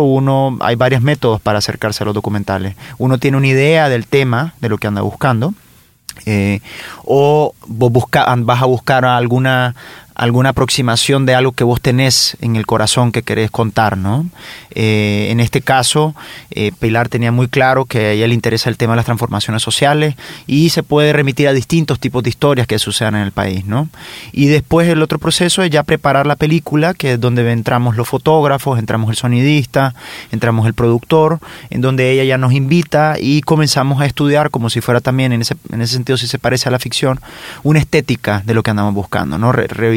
uno 0.02 0.58
hay 0.60 0.76
varios 0.76 1.02
métodos 1.02 1.40
para 1.40 1.58
acercarse 1.58 2.02
a 2.02 2.06
los 2.06 2.14
documentales. 2.14 2.76
Uno 2.98 3.18
tiene 3.18 3.36
una 3.36 3.46
idea 3.46 3.88
del 3.88 4.06
tema, 4.06 4.54
de 4.60 4.68
lo 4.68 4.78
que 4.78 4.86
anda 4.86 5.02
buscando. 5.02 5.54
Eh, 6.24 6.60
o 7.04 7.54
vos 7.66 7.92
vas 8.10 8.62
a 8.62 8.66
buscar 8.66 9.04
alguna 9.04 9.74
alguna 10.16 10.48
aproximación 10.50 11.26
de 11.26 11.34
algo 11.34 11.52
que 11.52 11.62
vos 11.62 11.80
tenés 11.80 12.38
en 12.40 12.56
el 12.56 12.64
corazón 12.64 13.12
que 13.12 13.22
querés 13.22 13.50
contar, 13.50 13.98
¿no? 13.98 14.26
Eh, 14.70 15.28
en 15.30 15.40
este 15.40 15.60
caso, 15.60 16.14
eh, 16.50 16.72
Pilar 16.78 17.10
tenía 17.10 17.32
muy 17.32 17.48
claro 17.48 17.84
que 17.84 17.98
a 17.98 18.10
ella 18.12 18.26
le 18.26 18.34
interesa 18.34 18.70
el 18.70 18.78
tema 18.78 18.94
de 18.94 18.96
las 18.96 19.04
transformaciones 19.04 19.62
sociales 19.62 20.16
y 20.46 20.70
se 20.70 20.82
puede 20.82 21.12
remitir 21.12 21.48
a 21.48 21.52
distintos 21.52 22.00
tipos 22.00 22.22
de 22.22 22.30
historias 22.30 22.66
que 22.66 22.78
sucedan 22.78 23.14
en 23.14 23.22
el 23.22 23.32
país, 23.32 23.66
¿no? 23.66 23.90
Y 24.32 24.46
después 24.46 24.88
el 24.88 25.02
otro 25.02 25.18
proceso 25.18 25.62
es 25.62 25.70
ya 25.70 25.82
preparar 25.82 26.26
la 26.26 26.36
película, 26.36 26.94
que 26.94 27.12
es 27.12 27.20
donde 27.20 27.50
entramos 27.52 27.96
los 27.96 28.08
fotógrafos, 28.08 28.78
entramos 28.78 29.10
el 29.10 29.16
sonidista, 29.16 29.94
entramos 30.32 30.66
el 30.66 30.72
productor, 30.72 31.40
en 31.68 31.82
donde 31.82 32.10
ella 32.10 32.24
ya 32.24 32.38
nos 32.38 32.54
invita 32.54 33.16
y 33.20 33.42
comenzamos 33.42 34.00
a 34.00 34.06
estudiar, 34.06 34.48
como 34.50 34.70
si 34.70 34.80
fuera 34.80 35.02
también, 35.02 35.32
en 35.32 35.42
ese, 35.42 35.56
en 35.70 35.82
ese 35.82 35.92
sentido, 35.92 36.16
si 36.16 36.26
se 36.26 36.38
parece 36.38 36.70
a 36.70 36.72
la 36.72 36.78
ficción, 36.78 37.20
una 37.64 37.80
estética 37.80 38.42
de 38.46 38.54
lo 38.54 38.62
que 38.62 38.70
andamos 38.70 38.94
buscando, 38.94 39.36
¿no? 39.36 39.52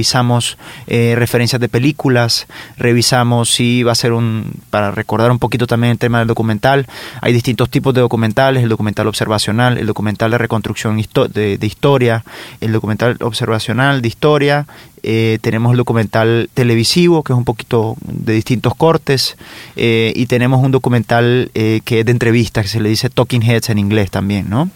Revisamos 0.10 0.58
eh, 0.88 1.14
referencias 1.16 1.60
de 1.62 1.70
películas, 1.70 2.48
revisamos 2.78 3.52
si 3.52 3.84
va 3.84 3.92
a 3.92 3.96
ser 3.96 4.12
un, 4.12 4.54
para 4.72 4.90
recordar 4.90 5.30
un 5.30 5.38
poquito 5.38 5.68
también 5.68 5.92
el 5.92 5.98
tema 6.00 6.18
del 6.18 6.28
documental, 6.28 6.88
hay 7.22 7.32
distintos 7.32 7.70
tipos 7.70 7.94
de 7.94 8.02
documentales, 8.02 8.64
el 8.64 8.70
documental 8.70 9.08
observacional, 9.08 9.78
el 9.78 9.86
documental 9.86 10.32
de 10.32 10.40
reconstrucción 10.40 10.98
de, 10.98 11.58
de 11.60 11.68
historia, 11.68 12.24
el 12.60 12.72
documental 12.72 13.18
observacional 13.22 14.02
de 14.02 14.08
historia 14.08 14.66
eh, 15.04 15.40
tenemos 15.42 15.72
el 15.72 15.78
documental 15.78 16.50
televisivo, 16.54 17.24
que 17.24 17.34
es 17.34 17.38
un 17.38 17.46
poquito 17.46 17.96
de 18.02 18.34
distintos 18.34 18.76
cortes, 18.76 19.38
eh, 19.76 20.14
y 20.16 20.26
tenemos 20.26 20.64
un 20.64 20.72
documental 20.72 21.52
eh, 21.54 21.82
que 21.86 22.02
es 22.02 22.06
de 22.06 22.12
entrevistas, 22.12 22.64
que 22.64 22.70
se 22.70 22.80
le 22.80 22.90
dice 22.90 23.10
Talking 23.10 23.42
Heads 23.42 23.70
en 23.70 23.78
inglés 23.78 24.12
también, 24.12 24.50
¿no? 24.50 24.70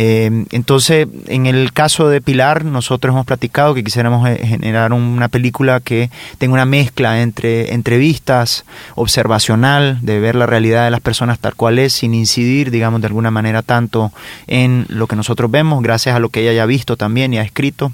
entonces, 0.00 1.08
en 1.26 1.46
el 1.46 1.72
caso 1.72 2.08
de 2.08 2.20
Pilar, 2.20 2.64
nosotros 2.64 3.12
hemos 3.12 3.26
platicado 3.26 3.74
que 3.74 3.82
quisiéramos 3.82 4.28
generar 4.38 4.92
una 4.92 5.26
película 5.26 5.80
que 5.80 6.08
tenga 6.38 6.54
una 6.54 6.66
mezcla 6.66 7.20
entre 7.20 7.74
entrevistas, 7.74 8.64
observacional, 8.94 9.98
de 10.02 10.20
ver 10.20 10.36
la 10.36 10.46
realidad 10.46 10.84
de 10.84 10.92
las 10.92 11.00
personas 11.00 11.40
tal 11.40 11.56
cual 11.56 11.80
es, 11.80 11.94
sin 11.94 12.14
incidir, 12.14 12.70
digamos, 12.70 13.00
de 13.00 13.08
alguna 13.08 13.32
manera 13.32 13.62
tanto 13.62 14.12
en 14.46 14.86
lo 14.88 15.08
que 15.08 15.16
nosotros 15.16 15.50
vemos, 15.50 15.82
gracias 15.82 16.14
a 16.14 16.20
lo 16.20 16.28
que 16.28 16.42
ella 16.42 16.50
haya 16.50 16.66
visto 16.66 16.96
también 16.96 17.34
y 17.34 17.38
ha 17.38 17.42
escrito, 17.42 17.90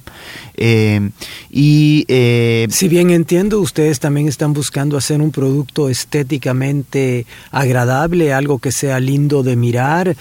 y 0.56 1.63
y, 1.66 2.04
eh, 2.08 2.66
si 2.68 2.88
bien 2.88 3.08
entiendo, 3.08 3.58
ustedes 3.58 3.98
también 3.98 4.28
están 4.28 4.52
buscando 4.52 4.98
hacer 4.98 5.22
un 5.22 5.30
producto 5.30 5.88
estéticamente 5.88 7.24
agradable, 7.50 8.34
algo 8.34 8.58
que 8.58 8.70
sea 8.70 9.00
lindo 9.00 9.42
de 9.42 9.56
mirar, 9.56 10.14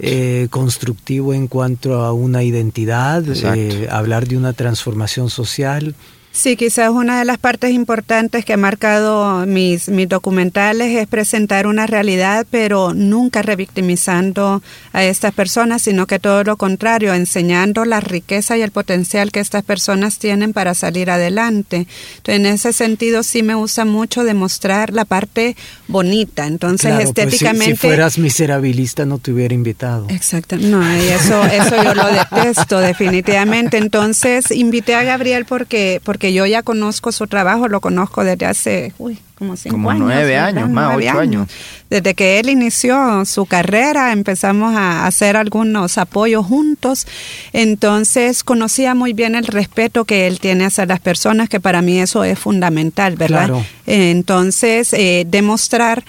eh, 0.00 0.48
constructivo 0.50 1.34
en 1.34 1.46
cuanto 1.46 2.00
a 2.00 2.12
una 2.12 2.42
identidad, 2.42 3.22
eh, 3.28 3.86
hablar 3.92 4.26
de 4.26 4.38
una 4.38 4.54
transformación 4.54 5.30
social. 5.30 5.94
Sí, 6.38 6.54
quizás 6.54 6.90
una 6.90 7.18
de 7.18 7.24
las 7.24 7.38
partes 7.38 7.72
importantes 7.72 8.44
que 8.44 8.52
ha 8.52 8.56
marcado 8.56 9.44
mis, 9.44 9.88
mis 9.88 10.08
documentales 10.08 10.96
es 10.96 11.08
presentar 11.08 11.66
una 11.66 11.88
realidad, 11.88 12.46
pero 12.48 12.94
nunca 12.94 13.42
revictimizando 13.42 14.62
a 14.92 15.02
estas 15.02 15.34
personas, 15.34 15.82
sino 15.82 16.06
que 16.06 16.20
todo 16.20 16.44
lo 16.44 16.56
contrario, 16.56 17.12
enseñando 17.12 17.84
la 17.84 17.98
riqueza 17.98 18.56
y 18.56 18.62
el 18.62 18.70
potencial 18.70 19.32
que 19.32 19.40
estas 19.40 19.64
personas 19.64 20.20
tienen 20.20 20.52
para 20.52 20.74
salir 20.74 21.10
adelante. 21.10 21.88
Entonces, 22.18 22.36
en 22.36 22.46
ese 22.46 22.72
sentido 22.72 23.24
sí 23.24 23.42
me 23.42 23.56
gusta 23.56 23.84
mucho 23.84 24.22
demostrar 24.22 24.92
la 24.92 25.04
parte 25.04 25.56
bonita. 25.88 26.46
Entonces, 26.46 26.94
pues 26.94 27.08
estéticamente... 27.08 27.72
si, 27.72 27.88
fueras 27.88 28.16
miserabilista 28.16 29.06
no 29.06 29.18
te 29.18 29.32
hubiera 29.32 29.54
invitado. 29.54 30.06
Exacto. 30.08 30.56
No, 30.56 30.88
eso, 30.88 31.44
eso 31.46 31.82
yo 31.82 31.94
lo 31.96 32.06
detesto 32.06 32.78
definitivamente. 32.78 33.76
Entonces, 33.76 34.52
invité 34.52 34.94
a 34.94 35.02
Gabriel 35.02 35.44
porque, 35.44 36.00
porque 36.04 36.27
yo 36.32 36.46
ya 36.46 36.62
conozco 36.62 37.12
su 37.12 37.26
trabajo, 37.26 37.68
lo 37.68 37.80
conozco 37.80 38.24
desde 38.24 38.46
hace 38.46 38.92
uy, 38.98 39.18
como 39.36 39.56
cinco 39.56 39.74
como 39.74 39.90
años. 39.90 40.04
nueve 40.06 40.36
años, 40.36 40.68
más 40.68 40.96
ocho 40.96 41.18
años. 41.18 41.48
Desde 41.90 42.14
que 42.14 42.38
él 42.38 42.48
inició 42.48 43.24
su 43.24 43.46
carrera, 43.46 44.12
empezamos 44.12 44.74
a 44.76 45.06
hacer 45.06 45.36
algunos 45.36 45.98
apoyos 45.98 46.44
juntos. 46.46 47.06
Entonces 47.52 48.44
conocía 48.44 48.94
muy 48.94 49.12
bien 49.12 49.34
el 49.34 49.46
respeto 49.46 50.04
que 50.04 50.26
él 50.26 50.40
tiene 50.40 50.66
hacia 50.66 50.86
las 50.86 51.00
personas, 51.00 51.48
que 51.48 51.60
para 51.60 51.82
mí 51.82 51.98
eso 51.98 52.24
es 52.24 52.38
fundamental, 52.38 53.16
¿verdad? 53.16 53.50
Entonces, 53.86 54.92
eh, 54.92 55.24
demostrar 55.26 56.04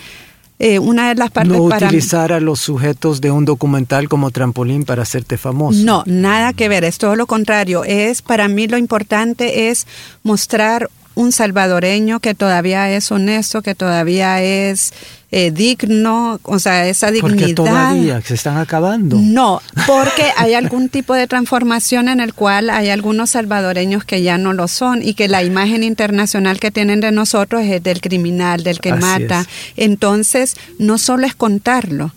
eh, 0.60 0.78
una 0.78 1.08
de 1.08 1.16
las 1.16 1.32
partes 1.32 1.54
no 1.54 1.64
utilizar 1.64 2.34
a 2.34 2.42
los 2.42 2.60
sujetos 2.60 3.22
de 3.22 3.32
un 3.32 3.46
documental 3.46 4.10
como 4.10 4.30
trampolín 4.30 4.84
para 4.84 5.04
hacerte 5.04 5.38
famoso. 5.38 5.80
No, 5.84 6.04
nada 6.06 6.52
que 6.52 6.68
ver, 6.68 6.84
es 6.84 6.98
todo 6.98 7.16
lo 7.16 7.28
contrario. 7.28 7.86
Es 7.86 8.22
para 8.22 8.50
mí 8.50 8.68
lo 8.68 8.78
importante 8.78 9.70
es 9.70 9.88
mostrar 10.22 10.90
un 11.16 11.32
salvadoreño 11.32 12.20
que 12.20 12.36
todavía 12.36 12.92
es 12.92 13.10
honesto, 13.10 13.62
que 13.62 13.74
todavía 13.74 14.42
es 14.42 14.94
eh, 15.32 15.52
digno, 15.52 16.40
o 16.44 16.60
sea, 16.60 16.88
esa 16.88 17.12
dignidad. 17.12 17.38
Porque 17.38 17.54
todavía 17.54 18.22
se 18.22 18.34
están 18.34 18.58
acabando. 18.58 19.18
No, 19.20 19.62
porque 19.86 20.26
hay 20.38 20.56
algún 20.56 20.90
tipo 20.90 21.14
de 21.14 21.28
transformación 21.28 22.10
en 22.10 22.20
el 22.20 22.34
cual 22.34 22.70
hay 22.72 22.90
algunos 22.90 23.32
salvadoreños 23.32 24.04
que 24.04 24.24
ya 24.24 24.38
no 24.40 24.54
lo 24.54 24.68
son 24.68 25.04
y 25.04 25.14
que 25.14 25.28
la 25.28 25.44
imagen 25.44 25.84
internacional 25.84 26.60
que 26.60 26.72
tienen 26.72 27.00
de 27.00 27.12
nosotros 27.12 27.62
es 27.64 27.84
del 27.84 28.02
criminal, 28.02 28.64
del 28.64 28.80
que 28.80 28.94
mata. 28.94 29.46
Entonces, 29.78 30.56
no 30.80 30.98
solo 30.98 31.28
es 31.28 31.36
contarlo, 31.36 32.12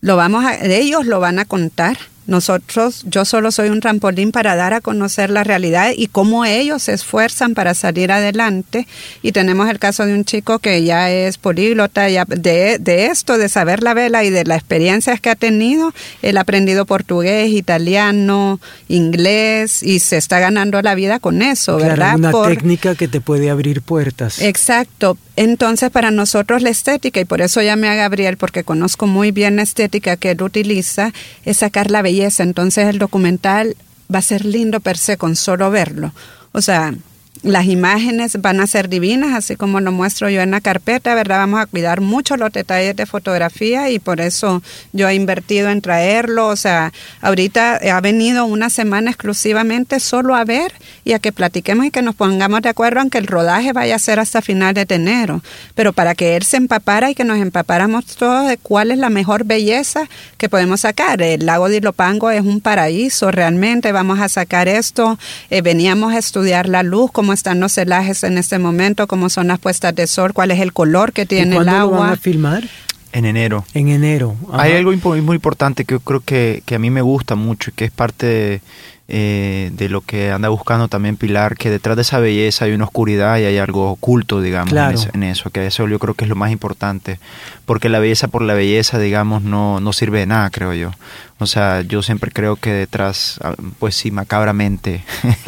lo 0.00 0.16
vamos 0.16 0.44
a, 0.44 0.56
ellos 0.64 1.06
lo 1.06 1.20
van 1.20 1.38
a 1.38 1.44
contar 1.44 1.96
nosotros, 2.26 3.04
yo 3.06 3.24
solo 3.24 3.52
soy 3.52 3.68
un 3.68 3.80
trampolín 3.80 4.32
para 4.32 4.56
dar 4.56 4.74
a 4.74 4.80
conocer 4.80 5.30
la 5.30 5.44
realidad 5.44 5.92
y 5.96 6.08
cómo 6.08 6.44
ellos 6.44 6.84
se 6.84 6.92
esfuerzan 6.92 7.54
para 7.54 7.74
salir 7.74 8.10
adelante. 8.12 8.86
Y 9.22 9.32
tenemos 9.32 9.68
el 9.68 9.78
caso 9.78 10.06
de 10.06 10.14
un 10.14 10.24
chico 10.24 10.58
que 10.58 10.82
ya 10.82 11.10
es 11.10 11.38
políglota, 11.38 12.08
ya 12.08 12.24
de, 12.24 12.78
de 12.78 13.06
esto, 13.06 13.38
de 13.38 13.48
saber 13.48 13.82
la 13.82 13.94
vela 13.94 14.24
y 14.24 14.30
de 14.30 14.44
las 14.44 14.58
experiencias 14.58 15.20
que 15.20 15.30
ha 15.30 15.36
tenido, 15.36 15.92
él 16.22 16.36
ha 16.36 16.40
aprendido 16.40 16.86
portugués, 16.86 17.50
italiano, 17.50 18.60
inglés 18.88 19.82
y 19.82 20.00
se 20.00 20.16
está 20.16 20.40
ganando 20.40 20.80
la 20.82 20.94
vida 20.94 21.18
con 21.18 21.42
eso, 21.42 21.76
¿verdad? 21.76 22.16
Una 22.16 22.32
técnica 22.48 22.94
que 22.94 23.08
te 23.08 23.20
puede 23.20 23.50
abrir 23.50 23.82
puertas. 23.82 24.40
Exacto. 24.40 25.16
Entonces, 25.36 25.90
para 25.90 26.10
nosotros 26.10 26.62
la 26.62 26.70
estética, 26.70 27.20
y 27.20 27.26
por 27.26 27.42
eso 27.42 27.60
llamé 27.60 27.88
a 27.88 27.94
Gabriel, 27.94 28.38
porque 28.38 28.64
conozco 28.64 29.06
muy 29.06 29.30
bien 29.30 29.56
la 29.56 29.62
estética 29.62 30.16
que 30.16 30.30
él 30.30 30.42
utiliza, 30.42 31.12
es 31.44 31.58
sacar 31.58 31.90
la 31.90 32.02
belleza. 32.02 32.42
Entonces, 32.42 32.88
el 32.88 32.98
documental 32.98 33.76
va 34.12 34.20
a 34.20 34.22
ser 34.22 34.44
lindo 34.44 34.80
per 34.80 34.96
se 34.96 35.18
con 35.18 35.36
solo 35.36 35.70
verlo. 35.70 36.12
O 36.52 36.62
sea, 36.62 36.94
las 37.42 37.66
imágenes 37.66 38.40
van 38.40 38.60
a 38.60 38.66
ser 38.66 38.88
divinas, 38.88 39.34
así 39.34 39.56
como 39.56 39.80
lo 39.80 39.92
muestro 39.92 40.28
yo 40.30 40.40
en 40.40 40.50
la 40.50 40.60
carpeta, 40.60 41.14
¿verdad? 41.14 41.38
Vamos 41.38 41.60
a 41.60 41.66
cuidar 41.66 42.00
mucho 42.00 42.36
los 42.36 42.52
detalles 42.52 42.96
de 42.96 43.06
fotografía 43.06 43.90
y 43.90 43.98
por 43.98 44.20
eso 44.20 44.62
yo 44.92 45.08
he 45.08 45.14
invertido 45.14 45.70
en 45.70 45.80
traerlo. 45.80 46.48
O 46.48 46.56
sea, 46.56 46.92
ahorita 47.20 47.76
ha 47.76 48.00
venido 48.00 48.44
una 48.46 48.70
semana 48.70 49.10
exclusivamente 49.10 50.00
solo 50.00 50.34
a 50.34 50.44
ver 50.44 50.72
y 51.04 51.12
a 51.12 51.18
que 51.18 51.32
platiquemos 51.32 51.86
y 51.86 51.90
que 51.90 52.02
nos 52.02 52.14
pongamos 52.14 52.62
de 52.62 52.68
acuerdo 52.68 53.00
en 53.00 53.10
que 53.10 53.18
el 53.18 53.26
rodaje 53.26 53.72
vaya 53.72 53.96
a 53.96 53.98
ser 53.98 54.18
hasta 54.18 54.42
finales 54.42 54.86
de 54.86 54.94
enero. 54.94 55.42
Pero 55.74 55.92
para 55.92 56.14
que 56.14 56.36
él 56.36 56.42
se 56.42 56.56
empapara 56.56 57.10
y 57.10 57.14
que 57.14 57.24
nos 57.24 57.38
empapáramos 57.38 58.06
todos 58.16 58.48
de 58.48 58.56
cuál 58.58 58.90
es 58.90 58.98
la 58.98 59.10
mejor 59.10 59.44
belleza 59.44 60.08
que 60.38 60.48
podemos 60.48 60.80
sacar. 60.80 61.22
El 61.22 61.46
lago 61.46 61.68
de 61.68 61.76
Ilopango 61.76 62.30
es 62.30 62.42
un 62.42 62.60
paraíso, 62.60 63.30
realmente 63.30 63.92
vamos 63.92 64.20
a 64.20 64.28
sacar 64.28 64.68
esto. 64.68 65.18
Eh, 65.50 65.62
veníamos 65.62 66.12
a 66.12 66.18
estudiar 66.18 66.68
la 66.68 66.82
luz, 66.82 67.10
cómo 67.26 67.32
están 67.32 67.58
los 67.58 67.72
celajes 67.72 68.22
en 68.22 68.38
este 68.38 68.60
momento, 68.60 69.08
cómo 69.08 69.28
son 69.30 69.48
las 69.48 69.58
puestas 69.58 69.92
de 69.96 70.06
sol, 70.06 70.32
cuál 70.32 70.52
es 70.52 70.60
el 70.60 70.72
color 70.72 71.12
que 71.12 71.26
tiene 71.26 71.56
el 71.56 71.68
agua. 71.68 71.96
Lo 71.96 72.02
van 72.02 72.12
a 72.12 72.16
filmar? 72.16 72.62
En 73.10 73.24
enero. 73.24 73.64
En 73.74 73.88
enero. 73.88 74.36
Hay 74.52 74.74
algo 74.74 74.92
muy 74.92 75.34
importante 75.34 75.84
que 75.84 75.94
yo 75.94 76.00
creo 76.00 76.20
que, 76.20 76.62
que, 76.64 76.76
a 76.76 76.78
mí 76.78 76.88
me 76.88 77.02
gusta 77.02 77.34
mucho 77.34 77.70
y 77.70 77.72
que 77.72 77.86
es 77.86 77.90
parte 77.90 78.26
de, 78.26 78.60
eh, 79.08 79.70
de 79.72 79.88
lo 79.88 80.02
que 80.02 80.30
anda 80.30 80.48
buscando 80.50 80.86
también 80.86 81.16
Pilar, 81.16 81.56
que 81.56 81.68
detrás 81.68 81.96
de 81.96 82.02
esa 82.02 82.20
belleza 82.20 82.64
hay 82.64 82.72
una 82.74 82.84
oscuridad 82.84 83.38
y 83.38 83.44
hay 83.44 83.58
algo 83.58 83.90
oculto, 83.90 84.40
digamos, 84.40 84.72
en, 85.12 85.22
eso, 85.24 85.50
que 85.50 85.66
eso 85.66 85.88
yo 85.88 85.98
creo 85.98 86.14
que 86.14 86.24
es 86.24 86.28
lo 86.28 86.36
más 86.36 86.52
importante, 86.52 87.18
porque 87.64 87.88
la 87.88 87.98
belleza 87.98 88.28
por 88.28 88.42
la 88.42 88.54
belleza, 88.54 89.00
digamos, 89.00 89.42
no, 89.42 89.80
no 89.80 89.92
sirve 89.92 90.20
de 90.20 90.26
nada, 90.26 90.50
creo 90.50 90.74
yo. 90.74 90.92
O 91.38 91.46
sea, 91.46 91.82
yo 91.82 92.02
siempre 92.02 92.30
creo 92.30 92.56
que 92.56 92.72
detrás, 92.72 93.38
ah, 93.42 93.54
pues 93.78 93.94
sí, 93.94 94.10
macabramente, 94.10 95.04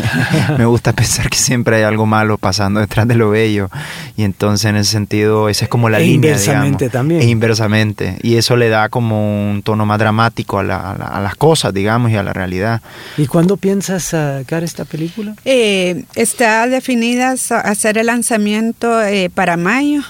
me 0.59 0.67
gusta 0.67 0.93
pensar 0.93 1.31
que 1.31 1.39
siempre 1.39 1.77
hay 1.77 1.83
algo 1.83 2.05
malo 2.05 2.37
pasando 2.37 2.81
detrás 2.81 3.09
de 3.09 3.15
lo 3.15 3.31
bello. 3.31 3.71
Y 4.15 4.25
entonces, 4.25 4.67
en 4.67 4.77
ese 4.77 4.91
sentido, 4.91 5.49
esa 5.49 5.65
es 5.65 5.71
como 5.71 5.89
la 5.89 5.99
e 5.99 6.03
línea. 6.03 6.33
Inversamente 6.33 6.91
también. 6.91 7.23
E 7.23 7.25
inversamente. 7.27 8.19
Y 8.23 8.37
eso 8.37 8.57
le 8.57 8.69
da 8.69 8.91
como 8.91 9.51
un 9.51 9.63
tono 9.63 9.87
más 9.87 9.99
dramático 9.99 10.59
a, 10.59 10.63
las 10.65 11.35
cosas, 11.37 11.73
digamos, 11.73 12.11
y 12.11 12.17
a 12.17 12.23
la 12.23 12.35
realidad. 12.35 12.83
¿Y 13.17 13.27
cuándo 13.27 13.57
piensas 13.57 14.03
sacar 14.05 14.65
esta 14.65 14.85
película? 14.85 15.37
Eh, 15.47 16.05
está 16.15 16.67
definida 16.67 17.31
hacer 17.31 17.97
el 17.97 18.07
lanzamiento 18.07 19.03
eh, 19.03 19.31
para 19.31 19.57
mayo. 19.57 20.03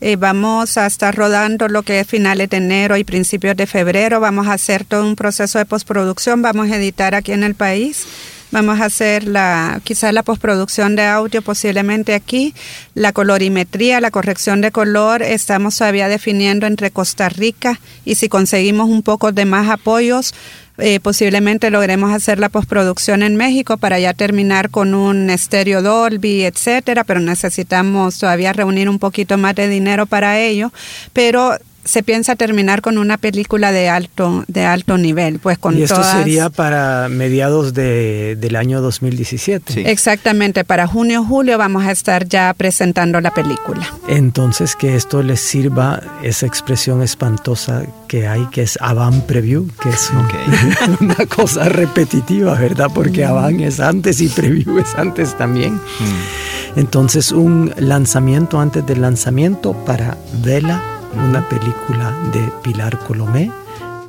Eh, 0.00 0.16
vamos 0.16 0.76
a 0.76 0.86
estar 0.86 1.14
rodando 1.14 1.68
lo 1.68 1.82
que 1.82 2.00
es 2.00 2.06
finales 2.06 2.50
de 2.50 2.58
enero 2.58 2.96
y 2.96 3.04
principios 3.04 3.56
de 3.56 3.66
febrero. 3.66 4.20
Vamos 4.20 4.46
a 4.46 4.52
hacer 4.54 4.84
todo 4.84 5.06
un 5.06 5.16
proceso 5.16 5.58
de 5.58 5.64
postproducción. 5.64 6.42
Vamos 6.42 6.70
a 6.70 6.76
editar 6.76 7.14
aquí 7.14 7.32
en 7.32 7.42
el 7.42 7.54
país. 7.54 8.06
Vamos 8.54 8.80
a 8.80 8.84
hacer 8.84 9.24
la, 9.24 9.80
quizás 9.82 10.12
la 10.12 10.22
postproducción 10.22 10.94
de 10.94 11.02
audio 11.02 11.42
posiblemente 11.42 12.14
aquí, 12.14 12.54
la 12.94 13.12
colorimetría, 13.12 14.00
la 14.00 14.12
corrección 14.12 14.60
de 14.60 14.70
color, 14.70 15.22
estamos 15.22 15.76
todavía 15.76 16.06
definiendo 16.06 16.68
entre 16.68 16.92
Costa 16.92 17.28
Rica 17.28 17.80
y 18.04 18.14
si 18.14 18.28
conseguimos 18.28 18.88
un 18.88 19.02
poco 19.02 19.32
de 19.32 19.44
más 19.44 19.68
apoyos, 19.68 20.34
eh, 20.78 20.98
posiblemente 21.00 21.70
logremos 21.70 22.12
hacer 22.12 22.38
la 22.38 22.48
postproducción 22.48 23.22
en 23.22 23.36
México 23.36 23.76
para 23.76 23.98
ya 24.00 24.12
terminar 24.12 24.70
con 24.70 24.94
un 24.94 25.30
estéreo 25.30 25.82
Dolby, 25.82 26.44
etcétera, 26.44 27.04
pero 27.04 27.20
necesitamos 27.20 28.18
todavía 28.18 28.52
reunir 28.52 28.88
un 28.88 28.98
poquito 28.98 29.38
más 29.38 29.54
de 29.54 29.68
dinero 29.68 30.06
para 30.06 30.40
ello. 30.40 30.72
Pero 31.12 31.56
se 31.84 32.02
piensa 32.02 32.36
terminar 32.36 32.82
con 32.82 32.98
una 32.98 33.18
película 33.18 33.72
de 33.72 33.88
alto 33.88 34.44
de 34.48 34.64
alto 34.64 34.98
nivel, 34.98 35.38
pues 35.38 35.58
con 35.58 35.78
y 35.78 35.82
esto 35.82 36.02
sería 36.02 36.50
para 36.50 37.08
mediados 37.08 37.74
de, 37.74 38.36
del 38.36 38.56
año 38.56 38.80
2017. 38.80 39.90
Exactamente, 39.90 40.64
para 40.64 40.86
junio 40.86 41.24
julio 41.24 41.58
vamos 41.58 41.84
a 41.84 41.92
estar 41.92 42.26
ya 42.26 42.54
presentando 42.54 43.20
la 43.20 43.32
película. 43.32 43.86
Entonces 44.08 44.76
que 44.76 44.96
esto 44.96 45.22
les 45.22 45.40
sirva 45.40 46.02
esa 46.22 46.46
expresión 46.46 47.02
espantosa 47.02 47.84
que 48.08 48.26
hay 48.26 48.46
que 48.46 48.62
es 48.62 48.78
avant 48.80 49.24
preview, 49.24 49.68
que 49.82 49.90
es 49.90 50.10
una 51.00 51.26
cosa 51.26 51.68
repetitiva, 51.68 52.54
¿verdad? 52.54 52.90
Porque 52.94 53.24
avant 53.24 53.60
es 53.60 53.80
antes 53.80 54.20
y 54.20 54.28
preview 54.28 54.78
es 54.78 54.94
antes 54.94 55.36
también. 55.36 55.74
Mm. 55.74 56.78
Entonces 56.78 57.30
un 57.30 57.72
lanzamiento 57.76 58.58
antes 58.58 58.84
del 58.86 59.02
lanzamiento 59.02 59.72
para 59.84 60.16
Vela 60.42 60.93
una 61.16 61.48
película 61.48 62.12
de 62.32 62.52
Pilar 62.62 62.98
Colomé 62.98 63.50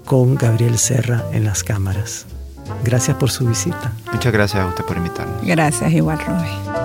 con 0.06 0.36
Gabriel 0.36 0.78
Serra 0.78 1.24
en 1.32 1.46
las 1.46 1.64
cámaras. 1.64 2.26
Gracias 2.84 3.18
por 3.18 3.32
su 3.32 3.48
visita. 3.48 3.92
Muchas 4.12 4.34
gracias 4.34 4.64
a 4.64 4.68
usted 4.68 4.84
por 4.86 4.98
invitarme. 4.98 5.34
Gracias, 5.44 5.92
igual, 5.92 6.20
Rubén. 6.20 6.85